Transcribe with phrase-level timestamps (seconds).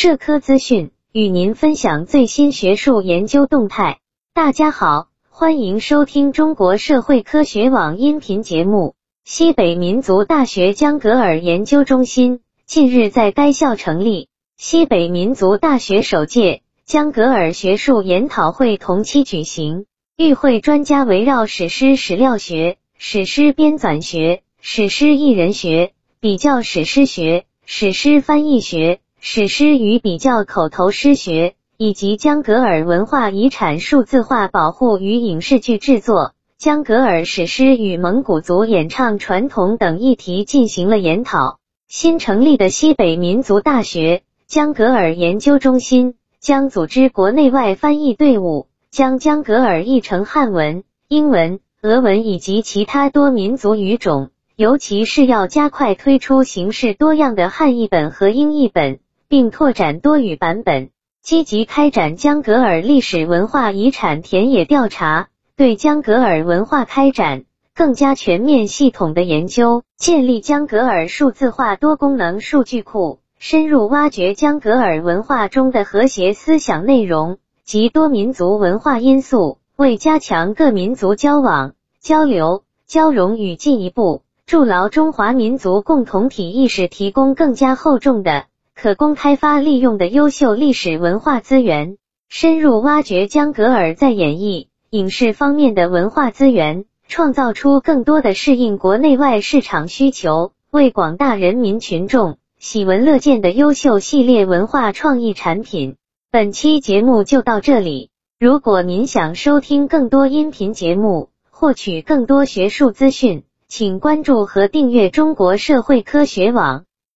[0.00, 3.98] 社科资讯，与您分享最新学术研究动态。
[4.32, 8.94] 大家好，欢迎收听中国社会科学网音频节目。
[9.24, 19.86] 西北民族大学江格尔研究中心近日在该校成立，西北民族大学首届江格尔学术研讨会同期举行。
[20.16, 36.34] 与会专家围绕史诗史料学、史诗编纂学、史诗艺人学、比较史诗学、史诗翻译学、史诗与比较口头诗学，以及江格尔文化遗产数字化保护与影视剧制作。
[36.56, 41.58] 江格尔史诗与蒙古族演唱传统等议题进行了研讨。
[41.88, 60.88] 新成立的西北民族大学江格尔研究中心将组织国内外翻译队伍，将江格尔译成汉文、英文、俄文以及其他多民族语种，尤其是要加快推出形式多样的汉译本和英译本，并拓展多语版本，
[61.20, 65.28] 积极开展江格尔历史文化遗产田野调查。
[65.54, 67.44] 对江格尔文化开展
[67.74, 88.46] 更加全面系统的研究，建立江格尔数字化多功能数据库，深入挖掘江格尔文化中的和谐思想内容及多民族文化因素，为加强各民族交往、交流、交融与进一步筑牢中华民族共同体意识提供更加厚重的、
[88.80, 91.96] 可供开发利用的优秀历史文化资源，
[92.28, 94.68] 深入挖掘江格尔在演绎。
[94.90, 105.96] 影视方面的文化资源，创造出更多的适应国内外市场需求、为广大人民群众喜闻乐见的优秀系列文化创意产品。
[106.30, 108.10] 本期节目就到这里。
[108.38, 116.84] 如果您想收听更多音频节目，获取更多学术资讯，请关注和订阅中国社会科学网。